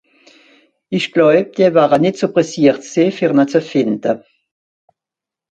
[0.97, 4.11] Ìch gläub, die wäre nìtt so presseert sìn, fer ne ze fìnde.